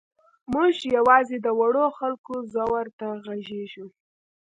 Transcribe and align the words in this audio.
موږ 0.53 0.73
یوازې 0.97 1.37
د 1.41 1.47
وړو 1.59 1.85
خلکو 1.97 2.33
ځور 2.53 2.85
ته 2.99 3.07
غږېږو. 3.25 3.87